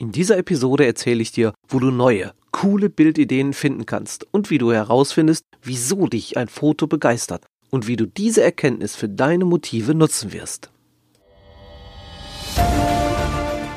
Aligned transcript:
In 0.00 0.12
dieser 0.12 0.38
Episode 0.38 0.86
erzähle 0.86 1.20
ich 1.20 1.30
dir, 1.30 1.52
wo 1.68 1.78
du 1.78 1.90
neue, 1.90 2.32
coole 2.52 2.88
Bildideen 2.88 3.52
finden 3.52 3.84
kannst 3.84 4.26
und 4.32 4.48
wie 4.48 4.56
du 4.56 4.72
herausfindest, 4.72 5.44
wieso 5.60 6.06
dich 6.06 6.38
ein 6.38 6.48
Foto 6.48 6.86
begeistert 6.86 7.44
und 7.68 7.86
wie 7.86 7.96
du 7.96 8.06
diese 8.06 8.42
Erkenntnis 8.42 8.96
für 8.96 9.10
deine 9.10 9.44
Motive 9.44 9.94
nutzen 9.94 10.32
wirst. 10.32 10.70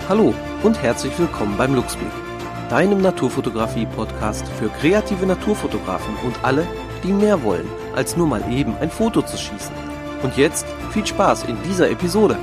Hallo 0.08 0.34
und 0.64 0.82
herzlich 0.82 1.12
willkommen 1.20 1.58
beim 1.58 1.76
Luxblick, 1.76 2.08
deinem 2.70 3.02
Naturfotografie-Podcast 3.02 4.48
für 4.48 4.70
kreative 4.70 5.26
Naturfotografen 5.26 6.16
und 6.26 6.42
alle, 6.42 6.66
die 7.04 7.12
mehr 7.12 7.44
wollen, 7.44 7.68
als 7.98 8.16
nur 8.16 8.28
mal 8.28 8.50
eben 8.50 8.78
ein 8.78 8.90
Foto 8.90 9.24
zu 9.24 9.36
schießen. 9.36 9.76
Und 10.24 10.38
jetzt 10.38 10.66
viel 10.94 11.06
Spaß 11.06 11.44
in 11.50 11.58
dieser 11.64 11.92
Episode. 11.92 12.38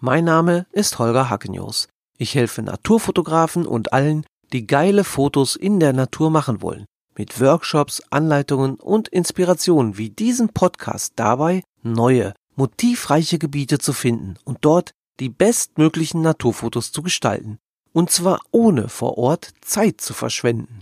Mein 0.00 0.26
Name 0.26 0.64
ist 0.70 1.00
Holger 1.00 1.28
Hackenjos. 1.28 1.88
Ich 2.18 2.36
helfe 2.36 2.62
Naturfotografen 2.62 3.66
und 3.66 3.92
allen, 3.92 4.24
die 4.52 4.64
geile 4.64 5.02
Fotos 5.02 5.56
in 5.56 5.80
der 5.80 5.92
Natur 5.92 6.30
machen 6.30 6.62
wollen, 6.62 6.84
mit 7.16 7.40
Workshops, 7.40 8.00
Anleitungen 8.08 8.76
und 8.76 9.08
Inspirationen 9.08 9.98
wie 9.98 10.10
diesen 10.10 10.50
Podcast 10.50 11.14
dabei, 11.16 11.64
neue, 11.82 12.32
motivreiche 12.54 13.40
Gebiete 13.40 13.80
zu 13.80 13.92
finden 13.92 14.36
und 14.44 14.58
dort 14.60 14.92
die 15.18 15.30
bestmöglichen 15.30 16.22
Naturfotos 16.22 16.92
zu 16.92 17.02
gestalten. 17.02 17.58
Und 17.92 18.12
zwar 18.12 18.38
ohne 18.52 18.88
vor 18.88 19.18
Ort 19.18 19.50
Zeit 19.62 20.00
zu 20.00 20.14
verschwenden. 20.14 20.78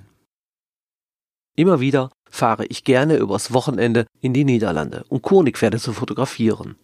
Immer 1.57 1.81
wieder 1.81 2.11
fahre 2.29 2.67
ich 2.67 2.85
gerne 2.85 3.17
übers 3.17 3.55
Wochenende 3.55 4.05
in 4.21 4.35
die 4.35 4.45
Niederlande, 4.45 5.07
um 5.09 5.23
Honigpferde 5.25 5.79
zu 5.79 5.95
fotografieren. 5.95 6.77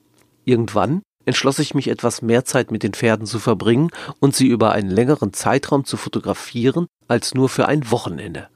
Irgendwann 0.46 1.02
entschloss 1.24 1.58
ich 1.58 1.74
mich 1.74 1.88
etwas 1.88 2.22
mehr 2.22 2.44
Zeit 2.44 2.70
mit 2.70 2.82
den 2.82 2.94
Pferden 2.94 3.26
zu 3.26 3.38
verbringen 3.38 3.91
und 4.20 4.34
sie 4.34 4.47
über 4.47 4.72
einen 4.72 4.91
längeren 4.91 5.33
Zeitraum 5.33 5.84
zu 5.84 5.97
fotografieren 5.97 6.86
als 7.08 7.34
nur 7.34 7.48
für 7.48 7.66
ein 7.66 7.91
Wochenende. 7.91 8.48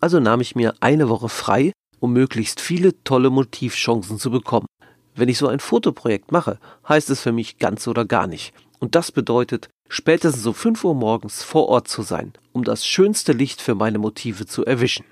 Also 0.00 0.20
nahm 0.20 0.40
ich 0.40 0.54
mir 0.54 0.74
eine 0.80 1.08
Woche 1.08 1.28
frei, 1.28 1.72
um 2.00 2.12
möglichst 2.12 2.60
viele 2.60 3.02
tolle 3.02 3.30
Motivchancen 3.30 4.18
zu 4.18 4.30
bekommen. 4.30 4.66
Wenn 5.14 5.28
ich 5.28 5.38
so 5.38 5.48
ein 5.48 5.60
Fotoprojekt 5.60 6.30
mache, 6.30 6.58
heißt 6.88 7.10
es 7.10 7.20
für 7.20 7.32
mich 7.32 7.58
ganz 7.58 7.88
oder 7.88 8.04
gar 8.04 8.28
nicht. 8.28 8.54
Und 8.78 8.94
das 8.94 9.10
bedeutet, 9.10 9.68
spätestens 9.88 10.46
um 10.46 10.54
5 10.54 10.84
Uhr 10.84 10.94
morgens 10.94 11.42
vor 11.42 11.68
Ort 11.68 11.88
zu 11.88 12.02
sein, 12.02 12.32
um 12.52 12.62
das 12.62 12.86
schönste 12.86 13.32
Licht 13.32 13.60
für 13.60 13.74
meine 13.74 13.98
Motive 13.98 14.46
zu 14.46 14.64
erwischen. 14.64 15.04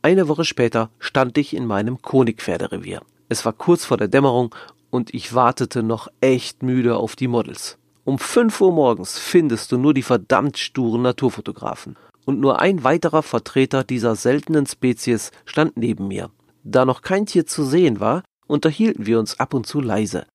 Eine 0.00 0.28
Woche 0.28 0.44
später 0.44 0.90
stand 0.98 1.36
ich 1.36 1.54
in 1.54 1.66
meinem 1.66 1.98
Honigpferderevier. 2.10 3.02
Es 3.28 3.44
war 3.44 3.52
kurz 3.52 3.84
vor 3.84 3.96
der 3.96 4.08
Dämmerung 4.08 4.54
und 4.94 5.12
ich 5.12 5.34
wartete 5.34 5.82
noch 5.82 6.06
echt 6.20 6.62
müde 6.62 6.96
auf 6.96 7.16
die 7.16 7.26
Models. 7.26 7.78
Um 8.04 8.16
5 8.16 8.60
Uhr 8.60 8.70
morgens 8.70 9.18
findest 9.18 9.72
du 9.72 9.76
nur 9.76 9.92
die 9.92 10.04
verdammt 10.04 10.56
sturen 10.56 11.02
Naturfotografen. 11.02 11.96
Und 12.24 12.38
nur 12.38 12.60
ein 12.60 12.84
weiterer 12.84 13.24
Vertreter 13.24 13.82
dieser 13.82 14.14
seltenen 14.14 14.66
Spezies 14.66 15.32
stand 15.46 15.76
neben 15.76 16.06
mir. 16.06 16.30
Da 16.62 16.84
noch 16.84 17.02
kein 17.02 17.26
Tier 17.26 17.44
zu 17.44 17.64
sehen 17.64 17.98
war, 17.98 18.22
unterhielten 18.46 19.04
wir 19.04 19.18
uns 19.18 19.40
ab 19.40 19.52
und 19.52 19.66
zu 19.66 19.80
leise. 19.80 20.26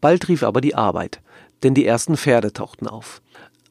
Bald 0.00 0.26
rief 0.28 0.42
aber 0.42 0.62
die 0.62 0.74
Arbeit, 0.74 1.20
denn 1.62 1.74
die 1.74 1.84
ersten 1.84 2.16
Pferde 2.16 2.54
tauchten 2.54 2.86
auf. 2.86 3.20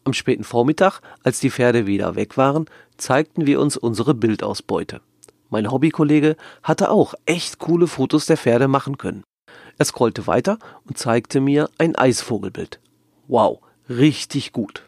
Am 0.04 0.14
späten 0.14 0.44
Vormittag, 0.44 1.02
als 1.24 1.40
die 1.40 1.50
Pferde 1.50 1.88
wieder 1.88 2.16
weg 2.16 2.38
waren, 2.38 2.66
zeigten 2.98 3.48
wir 3.48 3.60
uns 3.60 3.76
unsere 3.76 4.14
Bildausbeute. 4.14 5.02
Mein 5.50 5.72
Hobbykollege 5.72 6.36
hatte 6.62 6.92
auch 6.92 7.16
echt 7.26 7.58
coole 7.58 7.88
Fotos 7.88 8.28
der 8.28 8.38
Pferde 8.38 8.68
machen 8.68 9.00
können. 9.00 9.24
Er 9.78 9.86
scrollte 9.86 10.28
weiter 10.28 10.58
und 10.86 10.98
zeigte 10.98 11.42
mir 11.42 11.70
ein 11.78 11.96
Eisvogelbild. 11.96 12.80
Wow, 13.28 13.60
richtig 13.90 14.52
gut. 14.54 14.84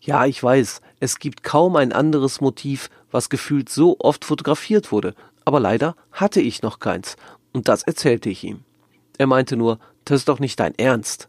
Ja, 0.00 0.26
ich 0.26 0.42
weiß, 0.42 0.80
es 0.98 1.18
gibt 1.18 1.44
kaum 1.44 1.76
ein 1.76 1.92
anderes 1.92 2.40
Motiv, 2.40 2.90
was 3.10 3.28
gefühlt 3.28 3.68
so 3.68 3.96
oft 4.00 4.24
fotografiert 4.24 4.90
wurde, 4.90 5.14
aber 5.44 5.60
leider 5.60 5.94
hatte 6.10 6.40
ich 6.40 6.62
noch 6.62 6.80
keins, 6.80 7.16
und 7.52 7.68
das 7.68 7.82
erzählte 7.84 8.30
ich 8.30 8.42
ihm. 8.42 8.64
Er 9.18 9.26
meinte 9.26 9.56
nur, 9.56 9.78
das 10.04 10.20
ist 10.20 10.28
doch 10.28 10.40
nicht 10.40 10.58
dein 10.58 10.76
Ernst. 10.76 11.28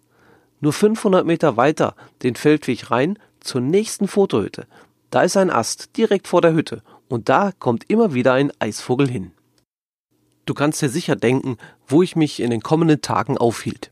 Nur 0.59 0.73
500 0.73 1.25
Meter 1.25 1.57
weiter 1.57 1.95
den 2.23 2.35
Feldweg 2.35 2.89
rein 2.89 3.19
zur 3.41 3.61
nächsten 3.61 4.07
Fotohütte. 4.07 4.65
Da 5.11 5.21
ist 5.21 5.37
ein 5.37 5.51
Ast 5.51 5.95
direkt 5.97 6.27
vor 6.27 6.41
der 6.41 6.53
Hütte 6.53 6.81
und 7.09 7.29
da 7.29 7.51
kommt 7.51 7.89
immer 7.89 8.13
wieder 8.13 8.33
ein 8.33 8.51
Eisvogel 8.59 9.07
hin. 9.07 9.31
Du 10.45 10.53
kannst 10.53 10.81
dir 10.81 10.89
sicher 10.89 11.15
denken, 11.15 11.57
wo 11.87 12.03
ich 12.03 12.15
mich 12.15 12.39
in 12.39 12.49
den 12.49 12.61
kommenden 12.61 13.01
Tagen 13.01 13.37
aufhielt. 13.37 13.91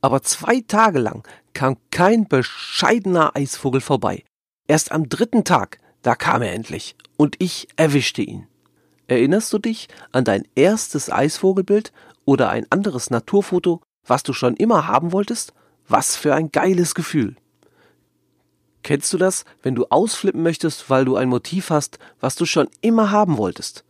Aber 0.00 0.22
zwei 0.22 0.62
Tage 0.66 0.98
lang 0.98 1.26
kam 1.52 1.76
kein 1.90 2.26
bescheidener 2.26 3.36
Eisvogel 3.36 3.80
vorbei. 3.80 4.24
Erst 4.66 4.92
am 4.92 5.08
dritten 5.08 5.44
Tag, 5.44 5.78
da 6.02 6.14
kam 6.14 6.42
er 6.42 6.54
endlich, 6.54 6.96
und 7.16 7.36
ich 7.38 7.68
erwischte 7.76 8.22
ihn. 8.22 8.46
Erinnerst 9.06 9.52
du 9.52 9.58
dich 9.58 9.88
an 10.12 10.24
dein 10.24 10.46
erstes 10.54 11.10
Eisvogelbild 11.10 11.92
oder 12.24 12.48
ein 12.48 12.66
anderes 12.70 13.10
Naturfoto, 13.10 13.82
was 14.06 14.22
du 14.22 14.32
schon 14.32 14.56
immer 14.56 14.86
haben 14.86 15.12
wolltest? 15.12 15.52
Was 15.88 16.16
für 16.16 16.34
ein 16.34 16.52
geiles 16.52 16.94
Gefühl. 16.94 17.36
Kennst 18.82 19.12
du 19.12 19.18
das, 19.18 19.44
wenn 19.62 19.74
du 19.74 19.86
ausflippen 19.90 20.42
möchtest, 20.42 20.88
weil 20.88 21.04
du 21.04 21.16
ein 21.16 21.28
Motiv 21.28 21.70
hast, 21.70 21.98
was 22.20 22.36
du 22.36 22.46
schon 22.46 22.68
immer 22.80 23.10
haben 23.10 23.36
wolltest? 23.36 23.84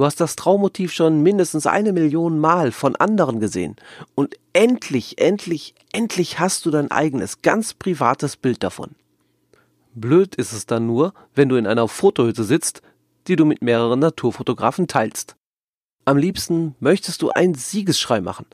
Du 0.00 0.06
hast 0.06 0.18
das 0.18 0.34
Traummotiv 0.34 0.94
schon 0.94 1.22
mindestens 1.22 1.66
eine 1.66 1.92
Million 1.92 2.38
Mal 2.38 2.72
von 2.72 2.96
anderen 2.96 3.38
gesehen. 3.38 3.76
Und 4.14 4.34
endlich, 4.54 5.18
endlich, 5.20 5.74
endlich 5.92 6.38
hast 6.38 6.64
du 6.64 6.70
dein 6.70 6.90
eigenes, 6.90 7.42
ganz 7.42 7.74
privates 7.74 8.38
Bild 8.38 8.62
davon. 8.62 8.92
Blöd 9.94 10.36
ist 10.36 10.54
es 10.54 10.64
dann 10.64 10.86
nur, 10.86 11.12
wenn 11.34 11.50
du 11.50 11.56
in 11.56 11.66
einer 11.66 11.86
Fotohütte 11.86 12.44
sitzt, 12.44 12.80
die 13.26 13.36
du 13.36 13.44
mit 13.44 13.60
mehreren 13.60 13.98
Naturfotografen 13.98 14.86
teilst. 14.86 15.36
Am 16.06 16.16
liebsten 16.16 16.76
möchtest 16.80 17.20
du 17.20 17.28
einen 17.28 17.52
Siegesschrei 17.52 18.22
machen. 18.22 18.46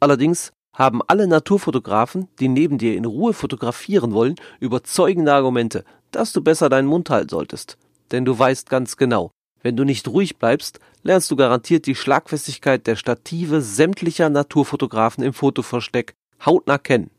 Allerdings 0.00 0.52
haben 0.76 1.00
alle 1.06 1.26
Naturfotografen, 1.26 2.28
die 2.40 2.48
neben 2.48 2.76
dir 2.76 2.94
in 2.94 3.06
Ruhe 3.06 3.32
fotografieren 3.32 4.12
wollen, 4.12 4.34
überzeugende 4.58 5.32
Argumente, 5.32 5.84
dass 6.10 6.34
du 6.34 6.42
besser 6.42 6.68
deinen 6.68 6.88
Mund 6.88 7.08
halten 7.08 7.30
solltest. 7.30 7.78
Denn 8.12 8.26
du 8.26 8.38
weißt 8.38 8.68
ganz 8.68 8.98
genau, 8.98 9.30
wenn 9.62 9.76
du 9.76 9.84
nicht 9.84 10.08
ruhig 10.08 10.38
bleibst, 10.38 10.80
lernst 11.02 11.30
du 11.30 11.36
garantiert 11.36 11.86
die 11.86 11.94
Schlagfestigkeit 11.94 12.86
der 12.86 12.96
Stative 12.96 13.60
sämtlicher 13.60 14.30
Naturfotografen 14.30 15.24
im 15.24 15.32
Fotoversteck 15.32 16.14
hautnah 16.44 16.78
kennen. 16.78 17.10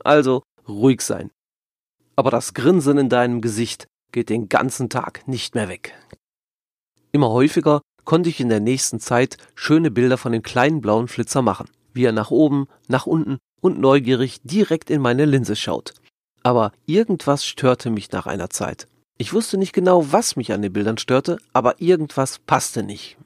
Also 0.00 0.42
ruhig 0.68 1.02
sein. 1.02 1.30
Aber 2.16 2.30
das 2.30 2.54
Grinsen 2.54 2.98
in 2.98 3.08
deinem 3.08 3.40
Gesicht 3.40 3.86
geht 4.12 4.28
den 4.28 4.48
ganzen 4.48 4.90
Tag 4.90 5.26
nicht 5.26 5.54
mehr 5.54 5.68
weg. 5.68 5.94
Immer 7.12 7.30
häufiger 7.30 7.80
konnte 8.04 8.30
ich 8.30 8.40
in 8.40 8.48
der 8.48 8.60
nächsten 8.60 9.00
Zeit 9.00 9.36
schöne 9.54 9.90
Bilder 9.90 10.18
von 10.18 10.32
dem 10.32 10.42
kleinen 10.42 10.80
blauen 10.80 11.08
Flitzer 11.08 11.42
machen, 11.42 11.68
wie 11.92 12.04
er 12.04 12.12
nach 12.12 12.30
oben, 12.30 12.66
nach 12.88 13.06
unten 13.06 13.38
und 13.60 13.78
neugierig 13.78 14.40
direkt 14.42 14.90
in 14.90 15.00
meine 15.00 15.24
Linse 15.24 15.56
schaut. 15.56 15.94
Aber 16.42 16.72
irgendwas 16.86 17.46
störte 17.46 17.90
mich 17.90 18.10
nach 18.10 18.26
einer 18.26 18.50
Zeit. 18.50 18.88
Ich 19.22 19.32
wusste 19.32 19.56
nicht 19.56 19.72
genau, 19.72 20.10
was 20.10 20.34
mich 20.34 20.52
an 20.52 20.62
den 20.62 20.72
Bildern 20.72 20.98
störte, 20.98 21.38
aber 21.52 21.80
irgendwas 21.80 22.40
passte 22.40 22.82
nicht. 22.82 23.16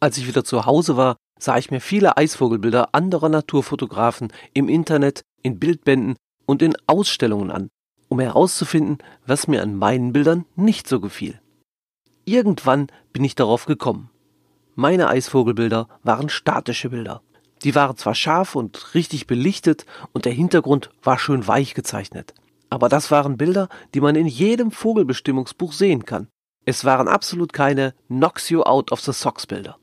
Als 0.00 0.18
ich 0.18 0.26
wieder 0.26 0.42
zu 0.42 0.66
Hause 0.66 0.96
war, 0.96 1.14
sah 1.38 1.56
ich 1.56 1.70
mir 1.70 1.80
viele 1.80 2.16
Eisvogelbilder 2.16 2.88
anderer 2.96 3.28
Naturfotografen 3.28 4.32
im 4.54 4.68
Internet, 4.68 5.22
in 5.40 5.60
Bildbänden 5.60 6.16
und 6.46 6.62
in 6.62 6.74
Ausstellungen 6.88 7.52
an, 7.52 7.68
um 8.08 8.18
herauszufinden, 8.18 8.98
was 9.24 9.46
mir 9.46 9.62
an 9.62 9.76
meinen 9.76 10.12
Bildern 10.12 10.46
nicht 10.56 10.88
so 10.88 10.98
gefiel. 10.98 11.40
Irgendwann 12.24 12.88
bin 13.12 13.22
ich 13.22 13.36
darauf 13.36 13.66
gekommen. 13.66 14.10
Meine 14.74 15.06
Eisvogelbilder 15.06 15.86
waren 16.02 16.28
statische 16.28 16.90
Bilder. 16.90 17.22
Die 17.62 17.76
waren 17.76 17.96
zwar 17.96 18.16
scharf 18.16 18.56
und 18.56 18.96
richtig 18.96 19.28
belichtet 19.28 19.86
und 20.12 20.24
der 20.24 20.32
Hintergrund 20.32 20.90
war 21.04 21.20
schön 21.20 21.46
weich 21.46 21.74
gezeichnet. 21.74 22.34
Aber 22.70 22.88
das 22.88 23.10
waren 23.10 23.36
Bilder, 23.36 23.68
die 23.94 24.00
man 24.00 24.16
in 24.16 24.26
jedem 24.26 24.70
Vogelbestimmungsbuch 24.70 25.72
sehen 25.72 26.04
kann. 26.04 26.28
Es 26.64 26.84
waren 26.84 27.08
absolut 27.08 27.52
keine 27.52 27.94
Knocks 28.08 28.48
You 28.48 28.62
Out 28.62 28.90
of 28.90 29.00
the 29.00 29.12
Socks 29.12 29.46
Bilder. 29.46 29.76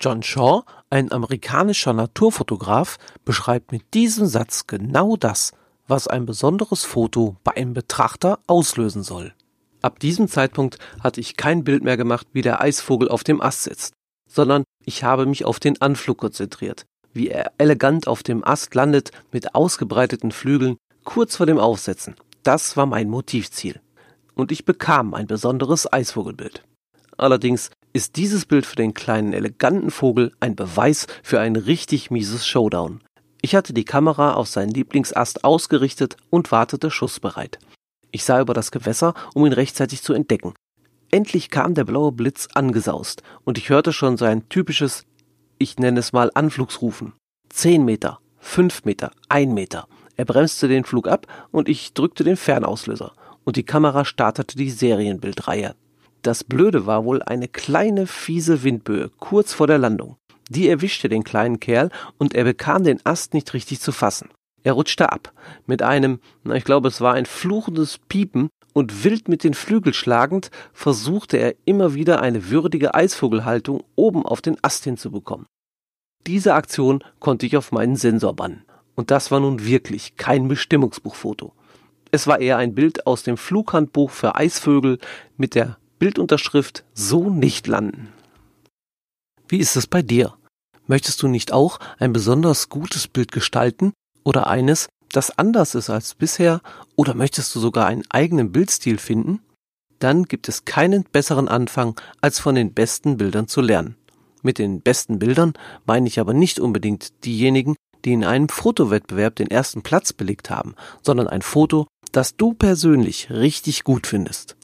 John 0.00 0.22
Shaw, 0.22 0.62
ein 0.90 1.10
amerikanischer 1.10 1.92
Naturfotograf, 1.92 2.98
beschreibt 3.24 3.72
mit 3.72 3.94
diesem 3.94 4.26
Satz 4.26 4.66
genau 4.66 5.16
das, 5.16 5.52
was 5.88 6.06
ein 6.06 6.24
besonderes 6.24 6.84
Foto 6.84 7.36
bei 7.42 7.56
einem 7.56 7.74
Betrachter 7.74 8.38
auslösen 8.46 9.02
soll. 9.02 9.34
Ab 9.82 9.98
diesem 9.98 10.28
Zeitpunkt 10.28 10.78
hatte 11.02 11.20
ich 11.20 11.36
kein 11.36 11.64
Bild 11.64 11.82
mehr 11.82 11.96
gemacht, 11.96 12.26
wie 12.32 12.42
der 12.42 12.60
Eisvogel 12.60 13.08
auf 13.08 13.24
dem 13.24 13.40
Ast 13.40 13.64
sitzt, 13.64 13.94
sondern 14.28 14.64
ich 14.84 15.04
habe 15.04 15.26
mich 15.26 15.44
auf 15.44 15.60
den 15.60 15.80
Anflug 15.80 16.18
konzentriert, 16.18 16.84
wie 17.12 17.28
er 17.28 17.52
elegant 17.58 18.06
auf 18.06 18.22
dem 18.22 18.44
Ast 18.44 18.74
landet 18.74 19.10
mit 19.32 19.54
ausgebreiteten 19.54 20.30
Flügeln 20.30 20.76
kurz 21.08 21.36
vor 21.36 21.46
dem 21.46 21.58
Aufsetzen. 21.58 22.16
Das 22.42 22.76
war 22.76 22.84
mein 22.84 23.08
Motivziel. 23.08 23.80
Und 24.34 24.52
ich 24.52 24.66
bekam 24.66 25.14
ein 25.14 25.26
besonderes 25.26 25.90
Eisvogelbild. 25.90 26.64
Allerdings 27.16 27.70
ist 27.94 28.16
dieses 28.16 28.44
Bild 28.44 28.66
für 28.66 28.76
den 28.76 28.92
kleinen 28.92 29.32
eleganten 29.32 29.90
Vogel 29.90 30.32
ein 30.38 30.54
Beweis 30.54 31.06
für 31.22 31.40
ein 31.40 31.56
richtig 31.56 32.10
mieses 32.10 32.46
Showdown. 32.46 33.00
Ich 33.40 33.54
hatte 33.54 33.72
die 33.72 33.86
Kamera 33.86 34.34
auf 34.34 34.48
seinen 34.48 34.68
Lieblingsast 34.68 35.44
ausgerichtet 35.44 36.18
und 36.28 36.52
wartete 36.52 36.90
schussbereit. 36.90 37.58
Ich 38.10 38.24
sah 38.24 38.42
über 38.42 38.52
das 38.52 38.70
Gewässer, 38.70 39.14
um 39.32 39.46
ihn 39.46 39.54
rechtzeitig 39.54 40.02
zu 40.02 40.12
entdecken. 40.12 40.52
Endlich 41.10 41.48
kam 41.48 41.72
der 41.72 41.84
blaue 41.84 42.12
Blitz 42.12 42.48
angesaust 42.52 43.22
und 43.44 43.56
ich 43.56 43.70
hörte 43.70 43.94
schon 43.94 44.18
sein 44.18 44.46
typisches, 44.50 45.06
ich 45.56 45.78
nenne 45.78 46.00
es 46.00 46.12
mal 46.12 46.30
Anflugsrufen. 46.34 47.14
Zehn 47.48 47.86
Meter, 47.86 48.18
fünf 48.38 48.84
Meter, 48.84 49.10
ein 49.30 49.54
Meter. 49.54 49.88
Er 50.18 50.26
bremste 50.26 50.68
den 50.68 50.84
Flug 50.84 51.08
ab 51.08 51.26
und 51.52 51.68
ich 51.68 51.94
drückte 51.94 52.24
den 52.24 52.36
Fernauslöser 52.36 53.12
und 53.44 53.56
die 53.56 53.62
Kamera 53.62 54.04
startete 54.04 54.58
die 54.58 54.70
Serienbildreihe. 54.70 55.74
Das 56.20 56.44
Blöde 56.44 56.84
war 56.84 57.04
wohl 57.04 57.22
eine 57.22 57.48
kleine 57.48 58.06
fiese 58.06 58.62
Windböe 58.64 59.10
kurz 59.18 59.54
vor 59.54 59.68
der 59.68 59.78
Landung. 59.78 60.16
Die 60.50 60.68
erwischte 60.68 61.08
den 61.08 61.24
kleinen 61.24 61.60
Kerl 61.60 61.90
und 62.18 62.34
er 62.34 62.44
bekam 62.44 62.82
den 62.82 63.00
Ast 63.04 63.32
nicht 63.32 63.54
richtig 63.54 63.80
zu 63.80 63.92
fassen. 63.92 64.28
Er 64.64 64.72
rutschte 64.72 65.12
ab, 65.12 65.32
mit 65.66 65.82
einem, 65.82 66.18
na, 66.42 66.56
ich 66.56 66.64
glaube, 66.64 66.88
es 66.88 67.00
war 67.00 67.14
ein 67.14 67.26
fluchendes 67.26 67.98
Piepen, 67.98 68.50
und 68.78 69.02
wild 69.02 69.28
mit 69.28 69.42
den 69.42 69.54
Flügel 69.54 69.92
schlagend, 69.92 70.50
versuchte 70.72 71.36
er 71.36 71.54
immer 71.64 71.94
wieder 71.94 72.22
eine 72.22 72.50
würdige 72.50 72.94
Eisvogelhaltung 72.94 73.82
oben 73.96 74.24
auf 74.24 74.40
den 74.40 74.56
Ast 74.62 74.84
hinzubekommen. 74.84 75.46
Diese 76.26 76.54
Aktion 76.54 77.02
konnte 77.18 77.46
ich 77.46 77.56
auf 77.56 77.72
meinen 77.72 77.96
Sensor 77.96 78.36
bannen. 78.36 78.64
Und 78.98 79.12
das 79.12 79.30
war 79.30 79.38
nun 79.38 79.64
wirklich 79.64 80.16
kein 80.16 80.48
Bestimmungsbuchfoto. 80.48 81.52
Es 82.10 82.26
war 82.26 82.40
eher 82.40 82.56
ein 82.56 82.74
Bild 82.74 83.06
aus 83.06 83.22
dem 83.22 83.36
Flughandbuch 83.36 84.10
für 84.10 84.34
Eisvögel 84.34 84.98
mit 85.36 85.54
der 85.54 85.78
Bildunterschrift 86.00 86.84
So 86.94 87.30
nicht 87.30 87.68
landen. 87.68 88.12
Wie 89.46 89.58
ist 89.58 89.76
es 89.76 89.86
bei 89.86 90.02
dir? 90.02 90.34
Möchtest 90.88 91.22
du 91.22 91.28
nicht 91.28 91.52
auch 91.52 91.78
ein 92.00 92.12
besonders 92.12 92.70
gutes 92.70 93.06
Bild 93.06 93.30
gestalten 93.30 93.92
oder 94.24 94.48
eines, 94.48 94.88
das 95.12 95.38
anders 95.38 95.76
ist 95.76 95.90
als 95.90 96.16
bisher 96.16 96.60
oder 96.96 97.14
möchtest 97.14 97.54
du 97.54 97.60
sogar 97.60 97.86
einen 97.86 98.02
eigenen 98.10 98.50
Bildstil 98.50 98.98
finden? 98.98 99.38
Dann 100.00 100.24
gibt 100.24 100.48
es 100.48 100.64
keinen 100.64 101.04
besseren 101.04 101.46
Anfang, 101.46 101.94
als 102.20 102.40
von 102.40 102.56
den 102.56 102.74
besten 102.74 103.16
Bildern 103.16 103.46
zu 103.46 103.60
lernen. 103.60 103.94
Mit 104.42 104.58
den 104.58 104.80
besten 104.80 105.20
Bildern 105.20 105.52
meine 105.86 106.08
ich 106.08 106.18
aber 106.18 106.34
nicht 106.34 106.58
unbedingt 106.58 107.24
diejenigen, 107.24 107.76
die 108.04 108.12
in 108.12 108.24
einem 108.24 108.48
Fotowettbewerb 108.48 109.36
den 109.36 109.50
ersten 109.50 109.82
Platz 109.82 110.12
belegt 110.12 110.50
haben, 110.50 110.74
sondern 111.02 111.28
ein 111.28 111.42
Foto, 111.42 111.86
das 112.12 112.36
du 112.36 112.54
persönlich 112.54 113.30
richtig 113.30 113.84
gut 113.84 114.06
findest. 114.06 114.56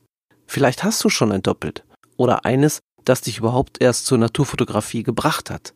Vielleicht 0.46 0.84
hast 0.84 1.02
du 1.04 1.08
schon 1.08 1.32
ein 1.32 1.42
Doppelt 1.42 1.84
oder 2.16 2.44
eines, 2.44 2.80
das 3.04 3.20
dich 3.20 3.38
überhaupt 3.38 3.80
erst 3.80 4.06
zur 4.06 4.18
Naturfotografie 4.18 5.02
gebracht 5.02 5.50
hat. 5.50 5.74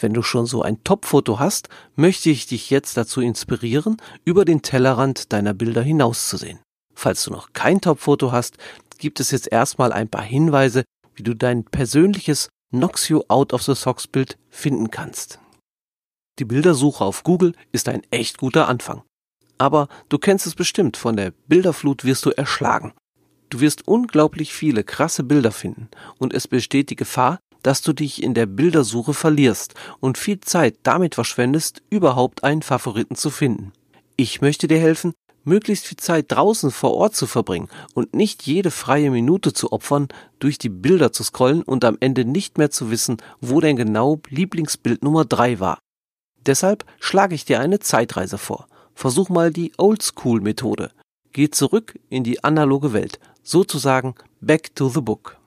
Wenn 0.00 0.14
du 0.14 0.22
schon 0.22 0.46
so 0.46 0.62
ein 0.62 0.82
Top-Foto 0.84 1.38
hast, 1.38 1.68
möchte 1.96 2.30
ich 2.30 2.46
dich 2.46 2.70
jetzt 2.70 2.96
dazu 2.96 3.20
inspirieren, 3.20 3.96
über 4.24 4.44
den 4.44 4.62
Tellerrand 4.62 5.32
deiner 5.32 5.54
Bilder 5.54 5.82
hinauszusehen. 5.82 6.60
Falls 6.94 7.24
du 7.24 7.30
noch 7.30 7.52
kein 7.52 7.80
Top-Foto 7.80 8.32
hast, 8.32 8.56
gibt 8.98 9.20
es 9.20 9.30
jetzt 9.30 9.50
erstmal 9.50 9.92
ein 9.92 10.08
paar 10.08 10.22
Hinweise, 10.22 10.84
wie 11.14 11.22
du 11.22 11.34
dein 11.34 11.64
persönliches 11.64 12.48
Noxio 12.70 13.24
Out 13.28 13.52
of 13.52 13.62
the 13.62 13.74
Socks 13.74 14.06
Bild 14.06 14.38
finden 14.48 14.90
kannst. 14.90 15.40
Die 16.38 16.44
Bildersuche 16.44 17.04
auf 17.04 17.24
Google 17.24 17.54
ist 17.72 17.88
ein 17.88 18.02
echt 18.10 18.38
guter 18.38 18.68
Anfang. 18.68 19.02
Aber 19.58 19.88
du 20.08 20.18
kennst 20.18 20.46
es 20.46 20.54
bestimmt, 20.54 20.96
von 20.96 21.16
der 21.16 21.32
Bilderflut 21.46 22.04
wirst 22.04 22.24
du 22.24 22.30
erschlagen. 22.30 22.92
Du 23.50 23.60
wirst 23.60 23.86
unglaublich 23.86 24.54
viele 24.54 24.82
krasse 24.82 25.22
Bilder 25.22 25.52
finden 25.52 25.88
und 26.18 26.32
es 26.32 26.48
besteht 26.48 26.90
die 26.90 26.96
Gefahr, 26.96 27.38
dass 27.62 27.82
du 27.82 27.92
dich 27.92 28.22
in 28.22 28.34
der 28.34 28.46
Bildersuche 28.46 29.14
verlierst 29.14 29.74
und 30.00 30.18
viel 30.18 30.40
Zeit 30.40 30.78
damit 30.82 31.14
verschwendest, 31.14 31.82
überhaupt 31.90 32.44
einen 32.44 32.62
Favoriten 32.62 33.14
zu 33.14 33.30
finden. 33.30 33.72
Ich 34.16 34.40
möchte 34.40 34.68
dir 34.68 34.78
helfen, 34.78 35.12
möglichst 35.44 35.86
viel 35.86 35.98
Zeit 35.98 36.32
draußen 36.32 36.70
vor 36.70 36.94
Ort 36.94 37.14
zu 37.14 37.26
verbringen 37.26 37.68
und 37.94 38.14
nicht 38.14 38.44
jede 38.44 38.70
freie 38.70 39.10
Minute 39.10 39.52
zu 39.52 39.72
opfern, 39.72 40.08
durch 40.38 40.58
die 40.58 40.68
Bilder 40.70 41.12
zu 41.12 41.22
scrollen 41.22 41.62
und 41.62 41.84
am 41.84 41.98
Ende 42.00 42.24
nicht 42.24 42.58
mehr 42.58 42.70
zu 42.70 42.90
wissen, 42.90 43.18
wo 43.40 43.60
dein 43.60 43.76
genau 43.76 44.20
Lieblingsbild 44.28 45.02
Nummer 45.04 45.24
drei 45.24 45.60
war. 45.60 45.78
Deshalb 46.46 46.84
schlage 47.00 47.34
ich 47.34 47.44
dir 47.44 47.60
eine 47.60 47.80
Zeitreise 47.80 48.38
vor. 48.38 48.66
Versuch 48.94 49.28
mal 49.28 49.52
die 49.52 49.72
Oldschool-Methode. 49.78 50.90
Geh 51.32 51.50
zurück 51.50 51.98
in 52.08 52.24
die 52.24 52.44
analoge 52.44 52.92
Welt, 52.92 53.18
sozusagen 53.42 54.14
back 54.40 54.74
to 54.74 54.88
the 54.88 55.00
book. 55.00 55.38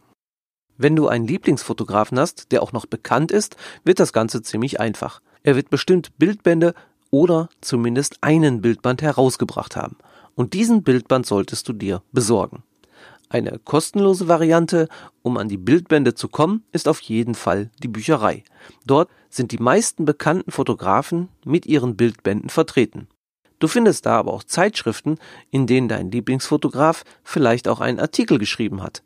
Wenn 0.78 0.96
du 0.96 1.08
einen 1.08 1.28
Lieblingsfotografen 1.28 2.20
hast, 2.20 2.52
der 2.52 2.62
auch 2.62 2.74
noch 2.74 2.86
bekannt 2.86 3.32
ist, 3.32 3.56
wird 3.84 4.00
das 4.00 4.14
Ganze 4.14 4.42
ziemlich 4.42 4.80
einfach. 4.80 5.22
Er 5.44 5.56
wird 5.56 5.70
bestimmt 5.70 6.18
Bildbände 6.18 6.74
oder 7.12 7.50
zumindest 7.62 8.18
einen 8.22 8.62
Bildband 8.62 9.02
herausgebracht 9.02 9.76
haben. 9.76 9.98
Und 10.34 10.54
diesen 10.54 10.84
Bildband 10.84 11.26
solltest 11.26 11.70
du 11.70 11.74
dir 11.74 12.02
besorgen. 12.12 12.64
Eine 13.30 13.60
kostenlose 13.60 14.27
Variante, 14.27 14.88
um 15.24 15.38
an 15.38 15.50
die 15.50 15.57
Bildbände 15.57 16.13
zu 16.13 16.27
kommen, 16.27 16.63
ist 16.72 16.88
auf 16.88 17.01
jeden 17.01 17.36
Fall 17.36 17.72
die 17.81 17.88
Bücherei. 17.88 18.44
Dort 18.86 19.10
sind 19.30 19.51
die 19.51 19.57
meisten 19.57 20.06
bekannten 20.06 20.51
Fotografen 20.51 21.30
mit 21.44 21.66
ihren 21.66 21.98
Bildbänden 21.98 22.50
vertreten. 22.50 23.07
Du 23.60 23.68
findest 23.68 24.06
da 24.06 24.19
aber 24.19 24.33
auch 24.33 24.44
Zeitschriften, 24.44 25.18
in 25.50 25.66
denen 25.66 25.88
dein 25.88 26.12
Lieblingsfotograf 26.12 27.04
vielleicht 27.24 27.68
auch 27.68 27.80
einen 27.80 28.00
Artikel 28.00 28.38
geschrieben 28.38 28.83
hat. 28.83 29.04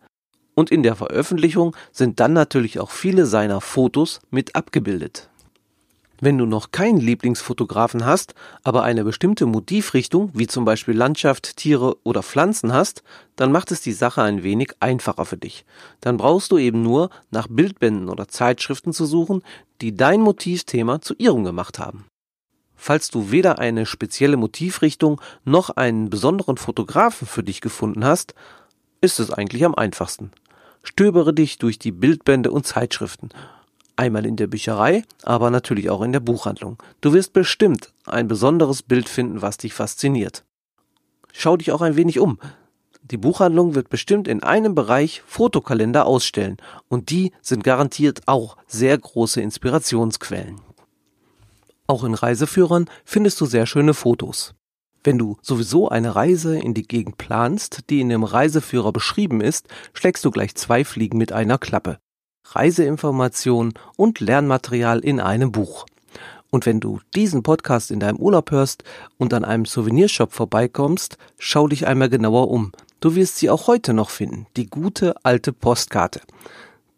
Und 0.53 0.71
in 0.71 0.83
der 0.83 0.95
Veröffentlichung 0.95 1.75
sind 1.91 2.19
dann 2.19 2.33
natürlich 2.33 2.79
auch 2.79 2.91
viele 2.91 3.25
seiner 3.25 3.61
Fotos 3.61 4.19
mit 4.31 4.55
abgebildet. 4.55 5.29
Wenn 6.21 6.37
du 6.37 6.45
noch 6.45 6.71
keinen 6.71 6.99
Lieblingsfotografen 6.99 8.05
hast, 8.05 8.33
aber 8.63 8.83
eine 8.83 9.03
bestimmte 9.03 9.45
Motivrichtung, 9.45 10.31
wie 10.33 10.47
zum 10.47 10.65
Beispiel 10.65 10.95
Landschaft, 10.95 11.55
Tiere 11.55 11.95
oder 12.03 12.23
Pflanzen 12.23 12.73
hast, 12.73 13.03
dann 13.35 13.51
macht 13.51 13.71
es 13.71 13.81
die 13.81 13.93
Sache 13.93 14.21
ein 14.21 14.43
wenig 14.43 14.73
einfacher 14.81 15.25
für 15.25 15.37
dich. 15.37 15.65
Dann 16.01 16.17
brauchst 16.17 16.51
du 16.51 16.57
eben 16.57 16.81
nur 16.81 17.09
nach 17.31 17.47
Bildbänden 17.49 18.09
oder 18.09 18.27
Zeitschriften 18.27 18.91
zu 18.91 19.05
suchen, 19.05 19.43
die 19.81 19.95
dein 19.95 20.21
Motivthema 20.21 21.01
zu 21.01 21.13
ihrem 21.17 21.45
gemacht 21.45 21.79
haben. 21.79 22.05
Falls 22.75 23.09
du 23.09 23.31
weder 23.31 23.59
eine 23.59 23.85
spezielle 23.85 24.37
Motivrichtung 24.37 25.19
noch 25.43 25.69
einen 25.69 26.09
besonderen 26.09 26.57
Fotografen 26.57 27.27
für 27.27 27.43
dich 27.43 27.61
gefunden 27.61 28.05
hast, 28.05 28.33
ist 29.01 29.19
es 29.19 29.31
eigentlich 29.31 29.65
am 29.65 29.75
einfachsten. 29.75 30.31
Stöbere 30.83 31.33
dich 31.33 31.57
durch 31.57 31.77
die 31.77 31.91
Bildbände 31.91 32.51
und 32.51 32.65
Zeitschriften. 32.65 33.29
Einmal 33.99 34.25
in 34.25 34.37
der 34.37 34.47
Bücherei, 34.47 35.03
aber 35.23 35.49
natürlich 35.49 35.89
auch 35.89 36.01
in 36.03 36.13
der 36.13 36.21
Buchhandlung. 36.21 36.81
Du 37.01 37.11
wirst 37.11 37.33
bestimmt 37.33 37.91
ein 38.05 38.29
besonderes 38.29 38.81
Bild 38.81 39.09
finden, 39.09 39.41
was 39.41 39.57
dich 39.57 39.73
fasziniert. 39.73 40.45
Schau 41.33 41.57
dich 41.57 41.73
auch 41.73 41.81
ein 41.81 41.97
wenig 41.97 42.17
um. 42.17 42.39
Die 43.01 43.17
Buchhandlung 43.17 43.75
wird 43.75 43.89
bestimmt 43.89 44.29
in 44.29 44.41
einem 44.41 44.73
Bereich 44.73 45.21
Fotokalender 45.27 46.05
ausstellen 46.05 46.55
und 46.87 47.09
die 47.09 47.33
sind 47.41 47.65
garantiert 47.65 48.21
auch 48.25 48.55
sehr 48.67 48.97
große 48.97 49.41
Inspirationsquellen. 49.41 50.61
Auch 51.85 52.05
in 52.05 52.13
Reiseführern 52.13 52.89
findest 53.03 53.41
du 53.41 53.47
sehr 53.47 53.65
schöne 53.65 53.93
Fotos. 53.93 54.55
Wenn 55.03 55.17
du 55.17 55.35
sowieso 55.41 55.89
eine 55.89 56.15
Reise 56.15 56.57
in 56.57 56.73
die 56.73 56.87
Gegend 56.87 57.17
planst, 57.17 57.89
die 57.89 57.99
in 57.99 58.07
dem 58.07 58.23
Reiseführer 58.23 58.93
beschrieben 58.93 59.41
ist, 59.41 59.67
schlägst 59.91 60.23
du 60.23 60.31
gleich 60.31 60.55
zwei 60.55 60.85
Fliegen 60.85 61.17
mit 61.17 61.33
einer 61.33 61.57
Klappe. 61.57 61.99
Reiseinformation 62.55 63.73
und 63.95 64.19
Lernmaterial 64.19 64.99
in 64.99 65.19
einem 65.19 65.51
Buch. 65.51 65.85
Und 66.51 66.65
wenn 66.65 66.79
du 66.79 66.99
diesen 67.15 67.43
Podcast 67.43 67.91
in 67.91 67.99
deinem 67.99 68.17
Urlaub 68.17 68.51
hörst 68.51 68.83
und 69.17 69.33
an 69.33 69.45
einem 69.45 69.65
Souvenirshop 69.65 70.33
vorbeikommst, 70.33 71.17
schau 71.37 71.67
dich 71.67 71.85
einmal 71.85 72.09
genauer 72.09 72.49
um. 72.49 72.71
Du 72.99 73.15
wirst 73.15 73.37
sie 73.37 73.49
auch 73.49 73.67
heute 73.67 73.93
noch 73.93 74.09
finden, 74.09 74.47
die 74.57 74.67
gute 74.67 75.15
alte 75.23 75.53
Postkarte. 75.53 76.21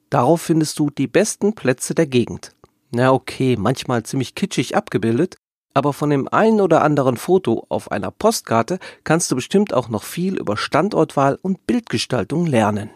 Darauf 0.10 0.42
findest 0.42 0.80
du 0.80 0.90
die 0.90 1.08
besten 1.08 1.54
Plätze 1.54 1.94
der 1.96 2.08
Gegend. 2.08 2.54
Na 2.92 3.12
okay, 3.12 3.56
manchmal 3.58 4.04
ziemlich 4.04 4.36
kitschig 4.36 4.76
abgebildet, 4.76 5.38
aber 5.74 5.94
von 5.94 6.10
dem 6.10 6.28
einen 6.28 6.60
oder 6.60 6.82
anderen 6.84 7.18
Foto 7.18 7.66
auf 7.70 7.92
einer 7.92 8.12
Postkarte 8.12 8.80
kannst 9.04 9.32
du 9.32 9.36
bestimmt 9.36 9.74
auch 9.74 9.90
noch 9.90 10.04
viel 10.04 10.38
über 10.38 10.58
Standortwahl 10.58 11.38
und 11.42 11.66
Bildgestaltung 11.66 12.46
lernen. 12.46 12.90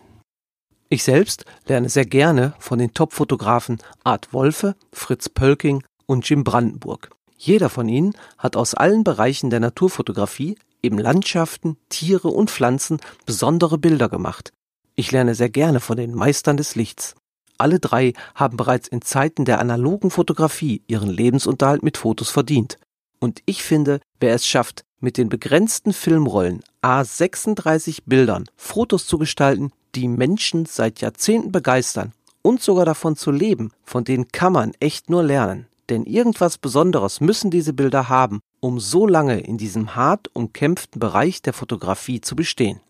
Ich 0.87 1.03
selbst 1.03 1.45
lerne 1.67 1.89
sehr 1.89 2.05
gerne 2.05 2.53
von 2.59 2.77
den 2.77 2.93
Top-Fotografen 2.93 3.79
Art 4.03 4.33
Wolfe, 4.33 4.75
Fritz 4.93 5.29
Pölking 5.29 5.83
und 6.05 6.29
Jim 6.29 6.43
Brandenburg. 6.43 7.09
Jeder 7.37 7.69
von 7.69 7.89
ihnen 7.89 8.13
hat 8.37 8.55
aus 8.55 8.75
allen 8.75 9.03
Bereichen 9.03 9.49
der 9.49 9.59
Naturfotografie, 9.59 10.57
eben 10.83 10.99
Landschaften, 10.99 11.77
Tiere 11.89 12.27
und 12.27 12.51
Pflanzen, 12.51 12.99
besondere 13.25 13.79
Bilder 13.79 14.09
gemacht. 14.09 14.53
Ich 14.95 15.11
lerne 15.11 15.33
sehr 15.33 15.49
gerne 15.49 15.79
von 15.79 15.97
den 15.97 16.13
Meistern 16.13 16.55
des 16.55 16.75
Lichts. 16.75 17.15
Alle 17.57 17.79
drei 17.79 18.13
haben 18.35 18.55
bereits 18.55 18.87
in 18.87 19.01
Zeiten 19.01 19.43
der 19.43 19.59
analogen 19.59 20.11
Fotografie 20.11 20.83
ihren 20.87 21.09
Lebensunterhalt 21.09 21.83
mit 21.83 21.97
Fotos 21.97 22.29
verdient. 22.29 22.77
Und 23.19 23.41
ich 23.45 23.63
finde, 23.63 24.01
wer 24.19 24.35
es 24.35 24.45
schafft, 24.45 24.83
mit 25.05 25.17
den 25.17 25.29
begrenzten 25.29 25.93
Filmrollen 25.93 26.63
A36 26.81 27.99
Bildern 28.07 28.45
Fotos 28.57 29.05
zu 29.05 29.19
gestalten, 29.19 29.71
die 29.93 30.07
Menschen 30.07 30.65
seit 30.65 30.99
Jahrzehnten 30.99 31.51
begeistern 31.51 32.11
und 32.41 32.63
sogar 32.63 32.85
davon 32.85 33.15
zu 33.15 33.29
leben, 33.29 33.71
von 33.83 34.03
denen 34.03 34.29
kann 34.29 34.51
man 34.51 34.73
echt 34.79 35.11
nur 35.11 35.21
lernen. 35.21 35.67
Denn 35.89 36.05
irgendwas 36.05 36.57
Besonderes 36.57 37.21
müssen 37.21 37.51
diese 37.51 37.71
Bilder 37.71 38.09
haben, 38.09 38.39
um 38.61 38.79
so 38.79 39.05
lange 39.05 39.41
in 39.41 39.59
diesem 39.59 39.95
hart 39.95 40.31
umkämpften 40.33 40.99
Bereich 40.99 41.43
der 41.43 41.53
Fotografie 41.53 42.19
zu 42.19 42.35
bestehen. 42.35 42.81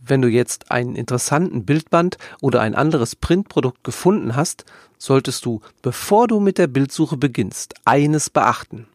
Wenn 0.00 0.22
du 0.22 0.28
jetzt 0.28 0.70
einen 0.70 0.96
interessanten 0.96 1.66
Bildband 1.66 2.16
oder 2.40 2.62
ein 2.62 2.74
anderes 2.74 3.14
Printprodukt 3.14 3.84
gefunden 3.84 4.36
hast, 4.36 4.64
solltest 4.96 5.44
du, 5.44 5.60
bevor 5.82 6.28
du 6.28 6.40
mit 6.40 6.56
der 6.56 6.66
Bildsuche 6.66 7.18
beginnst, 7.18 7.74
eines 7.84 8.30
beachten. 8.30 8.86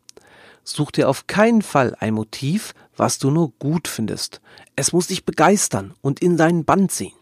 Such 0.67 0.91
dir 0.91 1.07
auf 1.07 1.27
keinen 1.27 1.61
Fall 1.61 1.95
ein 1.99 2.15
Motiv, 2.15 2.73
was 2.97 3.19
du 3.19 3.29
nur 3.29 3.51
gut 3.59 3.87
findest. 3.87 4.41
Es 4.75 4.93
muss 4.93 5.07
dich 5.07 5.23
begeistern 5.23 5.93
und 6.01 6.21
in 6.21 6.37
deinen 6.37 6.65
Band 6.65 6.91
ziehen. 6.91 7.13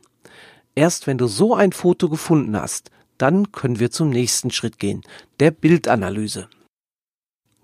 Erst 0.76 1.08
wenn 1.08 1.18
du 1.18 1.28
so 1.28 1.54
ein 1.54 1.74
Foto 1.74 2.10
gefunden 2.10 2.56
hast, 2.56 2.90
dann 3.18 3.52
können 3.52 3.80
wir 3.80 3.92
zum 3.92 4.10
nächsten 4.10 4.50
Schritt 4.50 4.80
gehen, 4.80 5.02
der 5.42 5.52
Bildanalyse. 5.52 6.48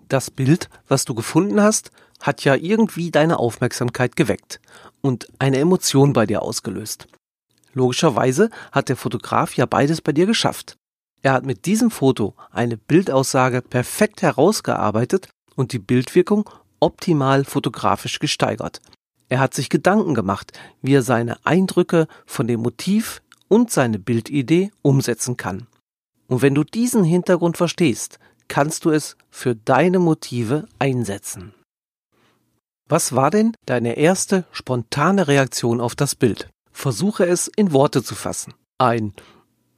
Das 0.08 0.30
Bild, 0.30 0.68
was 0.86 1.06
du 1.06 1.14
gefunden 1.14 1.60
hast, 1.60 1.90
hat 2.20 2.44
ja 2.44 2.54
irgendwie 2.54 3.10
deine 3.10 3.38
Aufmerksamkeit 3.38 4.16
geweckt 4.16 4.60
und 5.00 5.28
eine 5.38 5.58
Emotion 5.58 6.12
bei 6.12 6.26
dir 6.26 6.42
ausgelöst. 6.42 7.08
Logischerweise 7.72 8.50
hat 8.70 8.90
der 8.90 8.96
Fotograf 8.96 9.56
ja 9.56 9.64
beides 9.64 10.02
bei 10.02 10.12
dir 10.12 10.26
geschafft. 10.26 10.76
Er 11.22 11.32
hat 11.32 11.46
mit 11.46 11.64
diesem 11.64 11.90
Foto 11.90 12.34
eine 12.50 12.76
Bildaussage 12.76 13.62
perfekt 13.62 14.22
herausgearbeitet 14.22 15.28
und 15.56 15.72
die 15.72 15.78
Bildwirkung 15.78 16.48
optimal 16.80 17.44
fotografisch 17.44 18.18
gesteigert. 18.18 18.80
Er 19.28 19.40
hat 19.40 19.54
sich 19.54 19.68
Gedanken 19.68 20.14
gemacht, 20.14 20.58
wie 20.82 20.94
er 20.94 21.02
seine 21.02 21.44
Eindrücke 21.44 22.08
von 22.26 22.46
dem 22.46 22.60
Motiv 22.60 23.22
und 23.48 23.70
seine 23.70 23.98
Bildidee 23.98 24.70
umsetzen 24.82 25.36
kann. 25.36 25.66
Und 26.26 26.42
wenn 26.42 26.54
du 26.54 26.64
diesen 26.64 27.04
Hintergrund 27.04 27.56
verstehst, 27.56 28.18
kannst 28.48 28.84
du 28.84 28.90
es 28.90 29.16
für 29.30 29.54
deine 29.54 29.98
Motive 29.98 30.66
einsetzen. 30.78 31.54
Was 32.88 33.14
war 33.14 33.30
denn 33.30 33.54
deine 33.66 33.96
erste 33.96 34.44
spontane 34.50 35.28
Reaktion 35.28 35.80
auf 35.80 35.94
das 35.94 36.16
Bild? 36.16 36.48
Versuche 36.72 37.24
es 37.24 37.46
in 37.46 37.72
Worte 37.72 38.02
zu 38.02 38.14
fassen. 38.14 38.54
Ein 38.78 39.12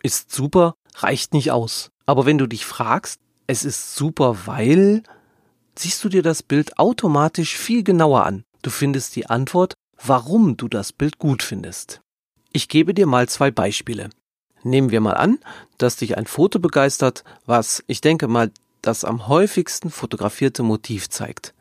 ist 0.02 0.32
super 0.32 0.74
reicht 0.94 1.34
nicht 1.34 1.50
aus. 1.50 1.90
Aber 2.06 2.26
wenn 2.26 2.38
du 2.38 2.46
dich 2.46 2.64
fragst, 2.64 3.20
es 3.46 3.64
ist 3.64 3.94
super, 3.94 4.46
weil, 4.46 5.02
siehst 5.76 6.02
du 6.04 6.08
dir 6.08 6.22
das 6.22 6.42
Bild 6.42 6.78
automatisch 6.78 7.56
viel 7.56 7.82
genauer 7.82 8.24
an. 8.24 8.44
Du 8.62 8.70
findest 8.70 9.16
die 9.16 9.26
Antwort, 9.26 9.74
warum 10.02 10.56
du 10.56 10.68
das 10.68 10.92
Bild 10.92 11.18
gut 11.18 11.42
findest. 11.42 12.00
Ich 12.52 12.68
gebe 12.68 12.94
dir 12.94 13.06
mal 13.06 13.28
zwei 13.28 13.50
Beispiele. 13.50 14.10
Nehmen 14.62 14.90
wir 14.90 15.00
mal 15.00 15.14
an, 15.14 15.38
dass 15.78 15.96
dich 15.96 16.16
ein 16.16 16.26
Foto 16.26 16.58
begeistert, 16.58 17.24
was, 17.46 17.82
ich 17.86 18.00
denke 18.00 18.28
mal, 18.28 18.50
das 18.80 19.04
am 19.04 19.28
häufigsten 19.28 19.90
fotografierte 19.90 20.62
Motiv 20.62 21.08
zeigt 21.08 21.54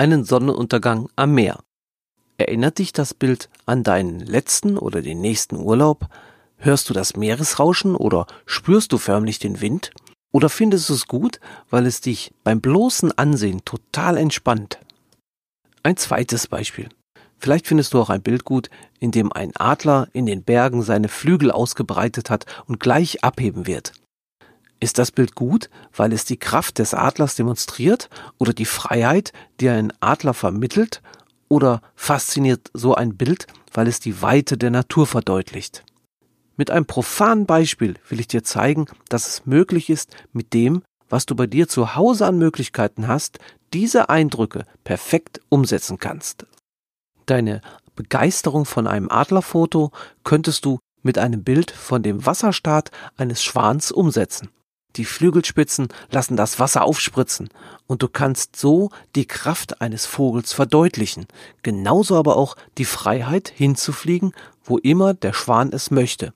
einen 0.00 0.24
Sonnenuntergang 0.24 1.10
am 1.14 1.34
Meer. 1.34 1.58
Erinnert 2.38 2.78
dich 2.78 2.94
das 2.94 3.12
Bild 3.12 3.50
an 3.66 3.82
deinen 3.82 4.20
letzten 4.20 4.78
oder 4.78 5.02
den 5.02 5.20
nächsten 5.20 5.56
Urlaub? 5.56 6.08
Hörst 6.56 6.88
du 6.88 6.94
das 6.94 7.16
Meeresrauschen 7.16 7.94
oder 7.94 8.26
spürst 8.46 8.92
du 8.92 8.98
förmlich 8.98 9.40
den 9.40 9.60
Wind? 9.60 9.90
Oder 10.32 10.48
findest 10.48 10.88
du 10.88 10.94
es 10.94 11.06
gut, 11.06 11.40
weil 11.70 11.86
es 11.86 12.00
dich 12.00 12.32
beim 12.44 12.60
bloßen 12.60 13.16
Ansehen 13.18 13.64
total 13.64 14.16
entspannt? 14.16 14.78
Ein 15.82 15.96
zweites 15.96 16.46
Beispiel. 16.46 16.88
Vielleicht 17.38 17.66
findest 17.66 17.94
du 17.94 18.00
auch 18.00 18.10
ein 18.10 18.22
Bild 18.22 18.44
gut, 18.44 18.68
in 18.98 19.10
dem 19.10 19.32
ein 19.32 19.56
Adler 19.56 20.08
in 20.12 20.26
den 20.26 20.42
Bergen 20.42 20.82
seine 20.82 21.08
Flügel 21.08 21.50
ausgebreitet 21.50 22.28
hat 22.28 22.44
und 22.66 22.80
gleich 22.80 23.24
abheben 23.24 23.66
wird. 23.66 23.94
Ist 24.78 24.98
das 24.98 25.10
Bild 25.10 25.34
gut, 25.34 25.68
weil 25.94 26.12
es 26.12 26.24
die 26.24 26.38
Kraft 26.38 26.78
des 26.78 26.94
Adlers 26.94 27.34
demonstriert 27.34 28.08
oder 28.38 28.52
die 28.52 28.66
Freiheit, 28.66 29.32
die 29.58 29.68
ein 29.68 29.92
Adler 30.00 30.34
vermittelt? 30.34 31.02
Oder 31.48 31.82
fasziniert 31.96 32.70
so 32.74 32.94
ein 32.94 33.16
Bild, 33.16 33.46
weil 33.72 33.88
es 33.88 34.00
die 34.00 34.22
Weite 34.22 34.56
der 34.56 34.70
Natur 34.70 35.06
verdeutlicht? 35.06 35.84
Mit 36.56 36.70
einem 36.70 36.86
profanen 36.86 37.46
Beispiel 37.46 37.94
will 38.08 38.20
ich 38.20 38.28
dir 38.28 38.44
zeigen, 38.44 38.86
dass 39.08 39.28
es 39.28 39.46
möglich 39.46 39.90
ist, 39.90 40.14
mit 40.32 40.52
dem, 40.52 40.82
was 41.08 41.26
du 41.26 41.34
bei 41.34 41.46
dir 41.46 41.68
zu 41.68 41.94
Hause 41.96 42.26
an 42.26 42.38
Möglichkeiten 42.38 43.08
hast, 43.08 43.38
diese 43.72 44.08
Eindrücke 44.08 44.64
perfekt 44.84 45.40
umsetzen 45.48 45.98
kannst. 45.98 46.46
Deine 47.26 47.60
Begeisterung 47.96 48.64
von 48.64 48.86
einem 48.86 49.10
Adlerfoto 49.10 49.90
könntest 50.24 50.64
du 50.64 50.78
mit 51.02 51.18
einem 51.18 51.44
Bild 51.44 51.70
von 51.70 52.02
dem 52.02 52.26
Wasserstart 52.26 52.90
eines 53.16 53.42
Schwans 53.42 53.92
umsetzen. 53.92 54.48
Die 54.96 55.04
Flügelspitzen 55.04 55.88
lassen 56.10 56.36
das 56.36 56.58
Wasser 56.58 56.82
aufspritzen 56.82 57.48
und 57.86 58.02
du 58.02 58.08
kannst 58.08 58.56
so 58.56 58.90
die 59.14 59.26
Kraft 59.26 59.80
eines 59.80 60.06
Vogels 60.06 60.52
verdeutlichen, 60.52 61.26
genauso 61.62 62.16
aber 62.16 62.36
auch 62.36 62.56
die 62.78 62.84
Freiheit 62.84 63.52
hinzufliegen, 63.54 64.32
wo 64.64 64.78
immer 64.78 65.14
der 65.14 65.32
Schwan 65.32 65.72
es 65.72 65.90
möchte. 65.90 66.32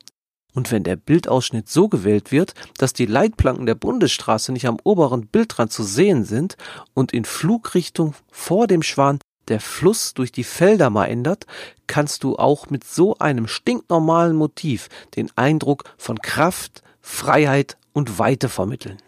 Und 0.55 0.71
wenn 0.71 0.85
der 0.85 0.95
Bildausschnitt 0.95 1.69
so 1.69 1.89
gewählt 1.89 2.31
wird, 2.31 2.55
dass 2.79 2.93
die 2.93 3.07
Leitplanken 3.07 3.67
der 3.67 3.75
Bundesstraße 3.75 4.53
nicht 4.53 4.69
am 4.69 4.79
oberen 4.85 5.27
Bildrand 5.27 5.73
zu 5.73 5.83
sehen 5.83 6.25
sind 6.25 6.57
und 6.95 7.13
in 7.13 7.25
Flugrichtung 7.25 8.15
vor 8.31 8.69
dem 8.69 8.83
Schwan 8.83 9.19
der 9.49 9.61
Fluss 9.61 10.15
durch 10.15 10.33
die 10.33 10.45
Felder 10.45 10.91
mal 10.91 11.07
ändert, 11.07 11.47
kannst 11.87 12.23
du 12.23 12.37
auch 12.37 12.71
mit 12.71 12.85
so 12.85 13.19
einem 13.19 13.49
stinknormalen 13.49 14.37
Motiv 14.37 14.89
den 15.17 15.31
Eindruck 15.37 15.85
von 15.99 16.19
Kraft, 16.19 16.83
Freiheit 17.03 17.77
und 17.95 18.19
Weite 18.19 18.51
vermitteln. 18.51 18.99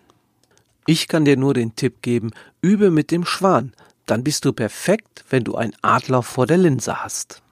Ich 0.86 1.08
kann 1.08 1.26
dir 1.26 1.36
nur 1.36 1.52
den 1.52 1.76
Tipp 1.76 2.00
geben, 2.00 2.30
übe 2.62 2.90
mit 2.90 3.10
dem 3.10 3.26
Schwan, 3.26 3.74
dann 4.06 4.22
bist 4.22 4.44
du 4.44 4.52
perfekt, 4.52 5.24
wenn 5.28 5.44
du 5.44 5.56
ein 5.56 5.74
Adler 5.82 6.22
vor 6.22 6.46
der 6.46 6.56
Linse 6.56 7.02
hast. 7.02 7.42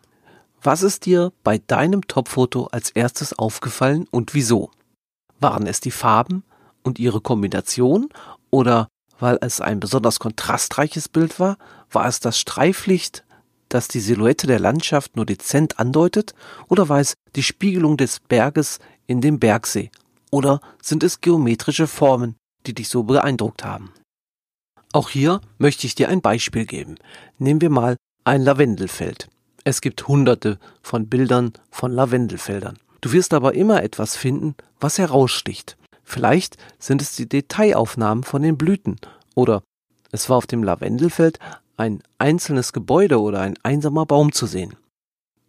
Was 0.63 0.83
ist 0.83 1.05
dir 1.05 1.33
bei 1.43 1.59
deinem 1.59 2.07
Topfoto 2.07 2.69
als 2.69 2.91
erstes 2.91 3.39
aufgefallen 3.39 4.07
und 4.11 4.33
wieso? 4.33 4.71
Waren 5.41 5.67
es 5.67 5.81
die 5.81 5.91
Farben 5.91 6.45
und 6.83 6.99
ihre 6.99 7.21
Kombination 7.21 8.09
oder 8.51 8.89
weil 9.19 9.37
es 9.43 9.61
ein 9.61 9.81
besonders 9.81 10.21
kontrastreiches 10.21 11.09
Bild 11.09 11.39
war? 11.41 11.59
War 11.91 12.07
es 12.07 12.21
das 12.21 12.39
Streiflicht, 12.39 13.25
das 13.69 13.89
die 13.89 14.01
Silhouette 14.01 14.47
der 14.47 14.61
Landschaft 14.61 15.17
nur 15.17 15.27
dezent 15.27 15.81
andeutet? 15.81 16.35
Oder 16.69 16.89
war 16.89 17.01
es 17.01 17.15
die 17.35 17.43
Spiegelung 17.43 17.97
des 17.97 18.21
Berges 18.21 18.79
in 19.07 19.21
dem 19.21 19.41
Bergsee 19.41 19.91
oder 20.35 20.61
sind 20.83 21.05
es 21.05 21.21
geometrische 21.21 21.87
Formen, 21.87 22.35
die 22.67 22.75
dich 22.75 22.89
so 22.89 23.05
beeindruckt 23.05 23.65
haben? 23.65 23.93
Auch 24.93 25.09
hier 25.09 25.41
möchte 25.59 25.87
ich 25.87 25.95
dir 25.95 26.09
ein 26.09 26.23
Beispiel 26.23 26.67
geben. 26.67 26.97
Nehmen 27.39 27.61
wir 27.61 27.71
mal 27.71 27.97
ein 28.25 28.43
Lavendelfeld. 28.43 29.29
Es 29.63 29.81
gibt 29.81 30.09
hunderte 30.09 30.59
von 30.83 31.09
Bildern 31.09 31.53
von 31.71 31.93
Lavendelfeldern. 31.93 32.81
Du 33.01 33.13
wirst 33.13 33.33
aber 33.33 33.55
immer 33.55 33.85
etwas 33.85 34.17
finden, 34.17 34.57
was 34.81 34.99
heraussticht. 34.99 35.77
Vielleicht 36.03 36.57
sind 36.81 37.01
es 37.01 37.15
die 37.15 37.29
Detailaufnahmen 37.29 38.25
von 38.25 38.43
den 38.43 38.59
Blüten 38.59 38.97
oder 39.37 39.63
es 40.11 40.29
war 40.29 40.39
auf 40.39 40.49
dem 40.49 40.65
Lavendelfeld 40.65 41.39
ein 41.77 42.03
einzelnes 42.19 42.73
Gebäude 42.73 43.21
oder 43.21 43.41
ein 43.41 43.55
einsamer 43.63 44.05
Baum 44.05 44.33
zu 44.33 44.47
sehen. 44.47 44.75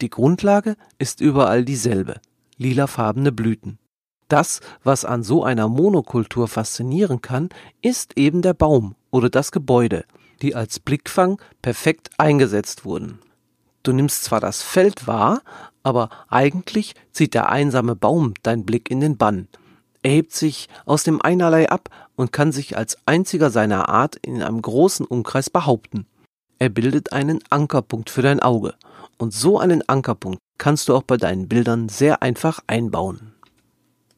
Die 0.02 0.12
Grundlage 0.12 0.76
ist 1.00 1.22
überall 1.22 1.66
dieselbe, 1.66 2.22
lilafarbene 2.58 3.32
Blüten. 3.32 3.80
Das, 4.28 4.60
was 4.84 5.06
an 5.06 5.24
so 5.24 5.44
einer 5.44 5.68
Monokultur 5.68 6.48
faszinieren 6.48 7.22
kann, 7.22 7.50
ist 7.82 8.18
eben 8.18 8.42
der 8.42 8.54
Baum 8.54 8.96
oder 9.12 9.30
das 9.30 9.52
Gebäude, 9.52 10.06
die 10.42 10.56
als 10.56 10.80
Blickfang 10.80 11.40
perfekt 11.62 12.10
eingesetzt 12.18 12.86
wurden. 12.86 13.20
Du 13.84 13.94
nimmst 13.94 14.24
zwar 14.24 14.40
das 14.40 14.64
Feld 14.64 15.06
wahr, 15.06 15.42
aber 15.84 16.10
eigentlich 16.28 16.96
zieht 17.12 17.36
der 17.36 17.50
einsame 17.50 17.96
Baum 17.96 18.34
dein 18.42 18.66
Blick 18.66 18.90
in 18.90 19.00
den 19.00 19.18
Bann. 19.18 19.48
Er 20.02 20.12
hebt 20.12 20.34
sich 20.34 20.70
aus 20.86 21.04
dem 21.04 21.22
Einerlei 21.22 21.70
ab 21.70 21.90
und 22.16 22.32
kann 22.32 22.52
sich 22.52 22.78
als 22.78 22.98
einziger 23.06 23.52
seiner 23.52 23.90
Art 23.90 24.16
in 24.16 24.42
einem 24.42 24.62
großen 24.62 25.06
Umkreis 25.06 25.52
behaupten. 25.52 26.08
Er 26.58 26.70
bildet 26.70 27.14
einen 27.14 27.40
Ankerpunkt 27.52 28.10
für 28.10 28.24
dein 28.24 28.40
Auge. 28.40 28.74
Und 29.18 29.34
so 29.34 29.60
einen 29.60 29.88
Ankerpunkt 29.88 30.40
kannst 30.58 30.90
du 30.90 30.96
auch 30.96 31.04
bei 31.04 31.18
deinen 31.18 31.48
Bildern 31.48 31.90
sehr 31.90 32.24
einfach 32.24 32.60
einbauen. 32.66 33.35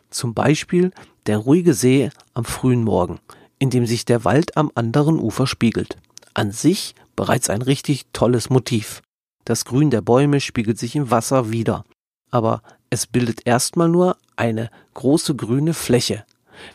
Zum 0.09 0.33
Beispiel 0.33 0.91
der 1.25 1.37
ruhige 1.37 1.73
See 1.73 2.09
am 2.33 2.45
frühen 2.45 2.83
Morgen, 2.83 3.19
in 3.59 3.69
dem 3.69 3.85
sich 3.85 4.05
der 4.05 4.23
Wald 4.23 4.57
am 4.57 4.71
anderen 4.75 5.19
Ufer 5.19 5.47
spiegelt. 5.47 5.97
An 6.33 6.51
sich 6.51 6.95
bereits 7.15 7.49
ein 7.49 7.61
richtig 7.61 8.05
tolles 8.13 8.49
Motiv. 8.49 9.01
Das 9.43 9.65
Grün 9.65 9.89
der 9.89 10.01
Bäume 10.01 10.39
spiegelt 10.39 10.77
sich 10.77 10.95
im 10.95 11.11
Wasser 11.11 11.51
wieder, 11.51 11.83
aber 12.31 12.61
es 12.89 13.07
bildet 13.07 13.45
erstmal 13.45 13.89
nur 13.89 14.17
eine 14.35 14.69
große 14.93 15.35
grüne 15.35 15.73
Fläche. 15.73 16.25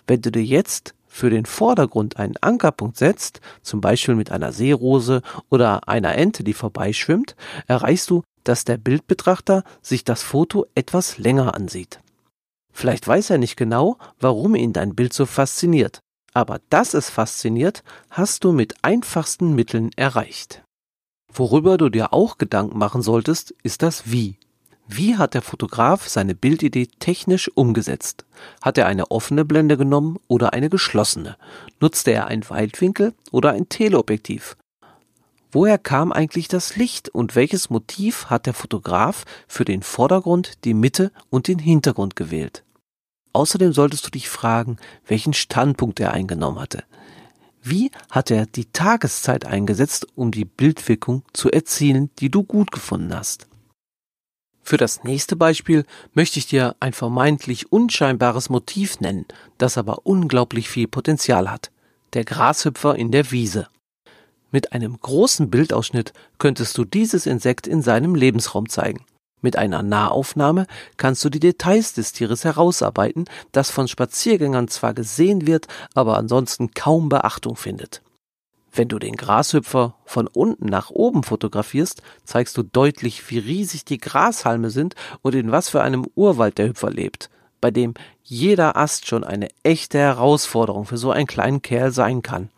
Wenn 0.07 0.21
du 0.21 0.31
dir 0.31 0.45
jetzt 0.45 0.95
für 1.07 1.31
den 1.31 1.47
Vordergrund 1.47 2.17
einen 2.17 2.37
Ankerpunkt 2.39 2.97
setzt, 2.97 3.41
zum 3.63 3.81
Beispiel 3.81 4.15
mit 4.15 4.31
einer 4.31 4.53
Seerose 4.53 5.23
oder 5.51 5.87
einer 5.89 6.15
Ente, 6.17 6.45
die 6.45 6.55
vorbeischwimmt, 6.55 7.37
erreichst 7.67 8.11
du, 8.11 8.23
dass 8.45 8.65
der 8.65 8.79
Bildbetrachter 8.79 9.63
sich 9.83 10.05
das 10.05 10.23
Foto 10.23 10.67
etwas 10.75 11.19
länger 11.19 11.55
ansieht. 11.55 12.01
Vielleicht 12.73 13.07
weiß 13.07 13.31
er 13.31 13.39
nicht 13.39 13.57
genau, 13.57 13.99
warum 14.19 14.55
ihn 14.55 14.73
dein 14.73 14.95
Bild 14.95 15.13
so 15.13 15.27
fasziniert, 15.27 16.01
aber 16.33 16.61
dass 16.71 16.95
es 16.95 17.11
fasziniert, 17.11 17.85
hast 18.11 18.45
du 18.45 18.53
mit 18.53 18.75
einfachsten 18.83 19.55
Mitteln 19.55 19.91
erreicht. 19.97 20.63
Worüber 21.33 21.79
du 21.79 21.89
dir 21.89 22.13
auch 22.13 22.39
Gedanken 22.39 22.79
machen 22.79 23.03
solltest, 23.03 23.55
ist 23.63 23.83
das 23.83 24.11
Wie. 24.11 24.37
Wie 24.89 25.17
hat 25.17 25.35
der 25.35 25.43
Fotograf 25.43 26.09
seine 26.09 26.35
Bildidee 26.35 26.89
technisch 26.99 27.51
umgesetzt? 27.55 28.27
Hat 28.61 28.77
er 28.77 28.87
eine 28.87 29.11
offene 29.11 29.45
Blende 29.45 29.77
genommen 29.79 30.19
oder 30.29 30.53
eine 30.53 30.69
geschlossene? 30.69 31.37
Nutzte 31.81 32.13
er 32.13 32.27
ein 32.27 32.49
Weitwinkel 32.51 33.15
oder 33.31 33.53
ein 33.53 33.69
Teleobjektiv? 33.69 34.57
Woher 35.55 35.77
kam 35.77 36.13
eigentlich 36.13 36.49
das 36.49 36.77
Licht 36.77 37.11
und 37.11 37.37
welches 37.37 37.69
Motiv 37.69 38.27
hat 38.31 38.47
der 38.47 38.55
Fotograf 38.55 39.25
für 39.47 39.67
den 39.67 39.83
Vordergrund, 39.83 40.65
die 40.65 40.73
Mitte 40.73 41.13
und 41.29 41.47
den 41.47 41.59
Hintergrund 41.59 42.17
gewählt? 42.17 42.65
Außerdem 43.35 43.75
solltest 43.75 44.07
du 44.07 44.11
dich 44.11 44.31
fragen, 44.31 44.79
welchen 45.07 45.35
Standpunkt 45.35 46.01
er 46.01 46.13
eingenommen 46.13 46.59
hatte. 46.59 46.85
Wie 47.63 47.91
hat 48.11 48.31
er 48.31 48.47
die 48.47 48.73
Tageszeit 48.73 49.45
eingesetzt, 49.45 50.07
um 50.15 50.31
die 50.31 50.47
Bildwirkung 50.47 51.23
zu 51.35 51.51
erzielen, 51.51 52.11
die 52.19 52.31
du 52.31 52.45
gut 52.45 52.73
gefunden 52.73 53.15
hast? 53.15 53.47
Für 54.63 54.79
das 54.79 55.05
nächste 55.05 55.37
Beispiel 55.37 55.85
möchte 56.15 56.39
ich 56.39 56.47
dir 56.47 56.77
ein 56.81 56.95
vermeintlich 56.95 57.71
unscheinbares 57.71 58.49
Motiv 58.49 59.01
nennen, 59.01 59.27
das 59.59 59.77
aber 59.77 60.07
unglaublich 60.07 60.71
viel 60.71 60.89
Potenzial 60.89 61.51
hat. 61.51 61.71
Der 62.15 62.25
Grashüpfer 62.25 62.97
in 62.97 63.11
der 63.11 63.31
Wiese. 63.31 63.69
Mit 64.53 64.75
einem 64.75 65.01
großen 65.01 65.49
Bildausschnitt 65.49 66.13
könntest 66.39 66.77
du 66.77 66.85
dieses 66.85 67.25
Insekt 67.25 67.67
in 67.67 67.81
seinem 67.81 68.15
Lebensraum 68.15 68.69
zeigen. 68.69 69.05
Mit 69.41 69.57
einer 69.57 69.83
Nahaufnahme 69.83 70.67
kannst 70.99 71.25
du 71.25 71.31
die 71.31 71.41
Details 71.41 71.95
des 71.95 72.13
Tieres 72.13 72.45
herausarbeiten, 72.45 73.25
das 73.51 73.71
von 73.71 73.89
Spaziergängern 73.89 74.69
zwar 74.69 74.93
gesehen 74.93 75.47
wird, 75.47 75.67
aber 75.95 76.19
ansonsten 76.19 76.73
kaum 76.73 77.09
Beachtung 77.09 77.57
findet. 77.57 78.03
Wenn 78.71 78.89
du 78.89 78.99
den 78.99 79.17
Grashüpfer 79.17 79.95
von 80.05 80.27
unten 80.27 80.67
nach 80.67 80.91
oben 80.91 81.23
fotografierst, 81.23 82.03
zeigst 82.25 82.57
du 82.57 82.63
deutlich, 82.63 83.31
wie 83.31 83.39
riesig 83.39 83.87
die 83.87 83.99
Grashalme 83.99 84.71
sind 84.71 84.95
und 85.23 85.35
in 85.35 85.51
was 85.51 85.71
für 85.71 85.83
einem 85.83 86.07
Urwald 86.15 86.59
der 86.59 86.69
Hüpfer 86.69 86.91
lebt, 86.91 87.31
bei 87.61 87.71
dem 87.71 87.95
jeder 88.23 88.77
Ast 88.77 89.07
schon 89.07 89.25
eine 89.25 89.49
echte 89.63 89.99
Herausforderung 89.99 90.85
für 90.85 90.99
so 90.99 91.11
einen 91.11 91.27
kleinen 91.27 91.63
Kerl 91.63 91.91
sein 91.91 92.23
kann. 92.23 92.51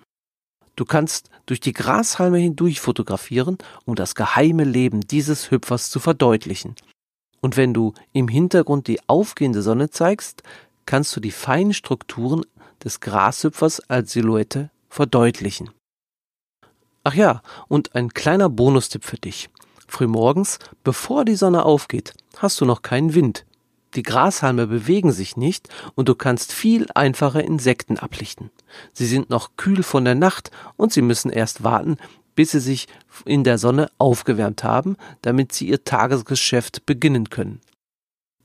Du 0.77 0.85
kannst 0.85 1.31
durch 1.47 1.61
die 1.61 1.73
Grashalme 1.73 2.39
hindurch 2.39 2.81
fotografieren, 2.81 3.59
um 3.85 3.95
das 3.95 4.15
geheime 4.15 4.65
Leben 4.65 5.01
dieses 5.03 5.51
Hüpfers 5.51 5.91
zu 5.91 6.01
verdeutlichen. 6.01 6.75
Und 7.41 7.57
wenn 7.57 7.75
du 7.75 7.93
im 8.13 8.29
Hintergrund 8.29 8.89
die 8.89 9.07
aufgehende 9.09 9.63
Sonne 9.63 9.91
zeigst, 9.91 10.43
kannst 10.87 11.15
du 11.15 11.21
die 11.21 11.31
feinen 11.31 11.75
Strukturen 11.75 12.43
des 12.83 13.01
Grashüpfers 13.01 13.81
als 13.89 14.13
Silhouette 14.13 14.71
verdeutlichen. 14.89 15.71
Ach 17.05 17.15
ja, 17.15 17.43
und 17.69 17.95
ein 17.95 18.15
kleiner 18.15 18.49
Bonustipp 18.49 19.05
für 19.05 19.17
dich. 19.19 19.51
Frühmorgens, 19.87 20.59
bevor 20.83 21.25
die 21.25 21.37
Sonne 21.37 21.65
aufgeht, 21.65 22.15
hast 22.39 22.61
du 22.61 22.65
noch 22.65 22.83
keinen 22.83 23.15
Wind. 23.15 23.45
Die 23.95 24.03
Grashalme 24.03 24.67
bewegen 24.67 25.13
sich 25.13 25.37
nicht 25.37 25.69
und 25.95 26.09
du 26.09 26.15
kannst 26.15 26.53
viel 26.53 26.87
einfacher 26.95 27.45
Insekten 27.45 27.99
ablichten. 27.99 28.51
Sie 28.93 29.07
sind 29.07 29.31
noch 29.31 29.57
kühl 29.57 29.83
von 29.83 30.05
der 30.05 30.17
Nacht 30.17 30.51
und 30.77 30.93
sie 30.93 31.03
müssen 31.03 31.31
erst 31.31 31.63
warten, 31.63 31.97
bis 32.35 32.51
sie 32.51 32.61
sich 32.61 32.89
in 33.25 33.45
der 33.45 33.59
Sonne 33.59 33.91
aufgewärmt 33.99 34.65
haben, 34.65 34.97
damit 35.23 35.53
sie 35.53 35.69
ihr 35.69 35.85
Tagesgeschäft 35.85 36.87
beginnen 36.87 37.31
können. 37.31 37.61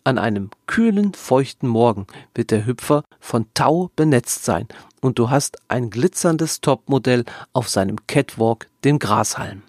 An 0.04 0.18
einem 0.18 0.50
kühlen, 0.68 1.14
feuchten 1.14 1.68
Morgen 1.68 2.08
wird 2.34 2.52
der 2.52 2.66
Hüpfer 2.66 3.04
von 3.20 3.48
Tau 3.54 3.92
benetzt 3.96 4.46
sein 4.46 4.68
und 5.02 5.20
du 5.20 5.30
hast 5.30 5.58
ein 5.68 5.90
glitzerndes 5.90 6.62
Topmodell 6.62 7.26
auf 7.54 7.70
seinem 7.70 8.08
Catwalk, 8.08 8.70
dem 8.84 9.00
Grashalm. 9.00 9.64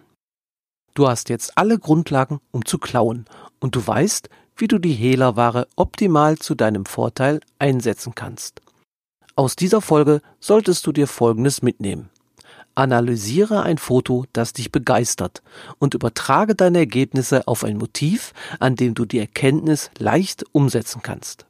Du 0.94 1.08
hast 1.08 1.28
jetzt 1.28 1.56
alle 1.56 1.78
Grundlagen, 1.78 2.40
um 2.50 2.64
zu 2.64 2.78
klauen, 2.78 3.26
und 3.60 3.76
du 3.76 3.86
weißt, 3.86 4.28
wie 4.60 4.68
du 4.68 4.78
die 4.78 4.92
Hehlerware 4.92 5.66
optimal 5.76 6.38
zu 6.38 6.54
deinem 6.54 6.84
Vorteil 6.84 7.40
einsetzen 7.58 8.14
kannst. 8.14 8.60
Aus 9.34 9.56
dieser 9.56 9.80
Folge 9.80 10.20
solltest 10.38 10.86
du 10.86 10.92
dir 10.92 11.06
Folgendes 11.06 11.62
mitnehmen. 11.62 12.10
Analysiere 12.74 13.62
ein 13.62 13.78
Foto, 13.78 14.26
das 14.32 14.52
dich 14.52 14.70
begeistert 14.70 15.42
und 15.78 15.94
übertrage 15.94 16.54
deine 16.54 16.78
Ergebnisse 16.78 17.48
auf 17.48 17.64
ein 17.64 17.78
Motiv, 17.78 18.32
an 18.58 18.76
dem 18.76 18.94
du 18.94 19.04
die 19.06 19.18
Erkenntnis 19.18 19.90
leicht 19.98 20.44
umsetzen 20.52 21.02
kannst. 21.02 21.46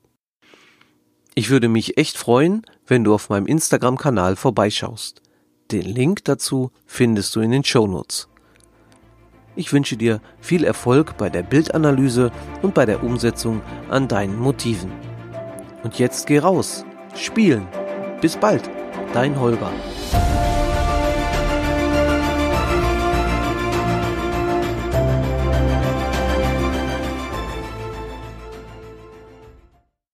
Ich 1.34 1.50
würde 1.50 1.68
mich 1.68 1.98
echt 1.98 2.16
freuen, 2.16 2.62
wenn 2.86 3.04
du 3.04 3.14
auf 3.14 3.28
meinem 3.28 3.46
Instagram-Kanal 3.46 4.36
vorbeischaust. 4.36 5.22
Den 5.70 5.82
Link 5.82 6.24
dazu 6.24 6.72
findest 6.86 7.36
du 7.36 7.40
in 7.40 7.50
den 7.50 7.64
Show 7.64 7.86
Notes. 7.86 8.29
Ich 9.60 9.74
wünsche 9.74 9.98
dir 9.98 10.22
viel 10.40 10.64
Erfolg 10.64 11.18
bei 11.18 11.28
der 11.28 11.42
Bildanalyse 11.42 12.32
und 12.62 12.72
bei 12.72 12.86
der 12.86 13.04
Umsetzung 13.04 13.60
an 13.90 14.08
deinen 14.08 14.38
Motiven. 14.38 14.90
Und 15.82 15.98
jetzt 15.98 16.26
geh 16.26 16.38
raus, 16.38 16.86
spielen. 17.14 17.68
Bis 18.22 18.38
bald, 18.38 18.70
dein 19.12 19.38
Holger. 19.38 19.70